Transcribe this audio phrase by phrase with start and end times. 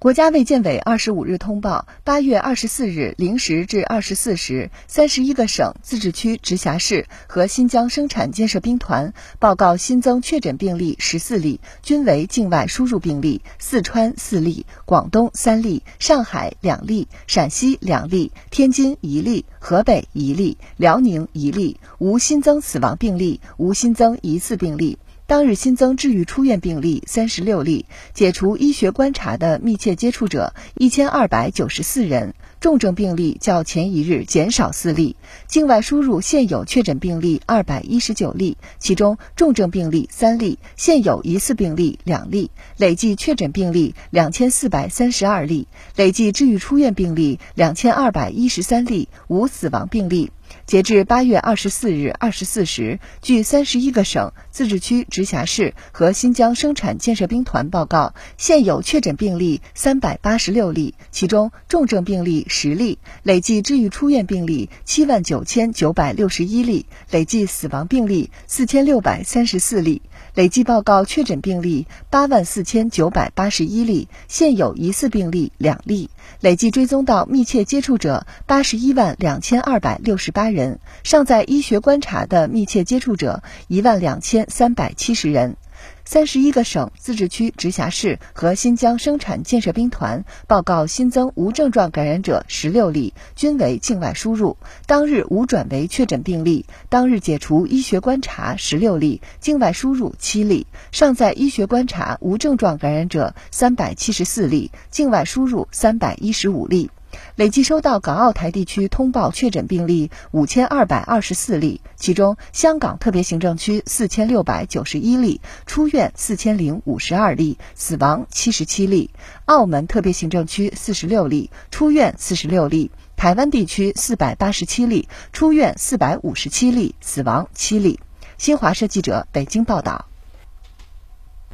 [0.00, 13.42] 国家卫健委二十五日通报，八月二十四日零时至二十四时，三十一个省、自治区、直辖市和新疆生产建设兵团报告新增确诊病例十四例，均为境外输入病例。
[13.58, 24.96] 四川四例，广东三例，上海两例，陕西两例，天津一例，河北一例，辽宁一例，无新增死亡病例，无新增疑似病例。
[25.30, 35.14] 当日新增治愈出院病例三十六例，解除医学观察的密切接触者一千二百九十四人，重症病例较前一日减少四例。
[35.46, 50.32] 境外输入现有确诊病例二百一十九例，其中重症病例三例，现有疑似病例两例，累计确诊病例两千四百三十二例，累计治愈出院病例两千二百一十三例，无死亡病例。
[50.66, 70.02] 截至八月二十四日二十四时，据三十一个省、自治区、直辖市和新疆生产建设兵团报告，现有确诊病例三百八十六例，其中重症病例十例，累计治愈出院病例七万九千九百六十一例，累计死亡病例四千六百三十四例，
[70.34, 76.10] 累计报告确诊病例八万四千九百八十一例，现有疑似病例两例，
[76.40, 80.39] 累计追踪到密切接触者八十一万两千二百六十八。
[80.40, 85.58] 八人尚在医学观察的密切接触者一万两千三百七十人，
[86.06, 96.64] 三十一个省、自治区、直辖市和新疆生产建设兵团报告新增无症状感染者十六例，均为境外输入，当日无转为确诊病例。
[96.88, 106.90] 当日解除医学观察十六例，境外输入七例，尚在医学观察无症状感染者三百七十四例，境外输入三百一十五例。
[107.36, 119.10] 累计收到港澳台地区通报确诊病例五千二百二十四例，其中香港特别行政区四千六百九十一例，出院四千零五十二例，死亡七十七例；
[119.44, 128.00] 澳门特别行政区四十六例，出院四十六例；台湾地区四百八十七例，出院四百五十七例，死亡七例。
[128.38, 130.09] 新华社记者北京报道。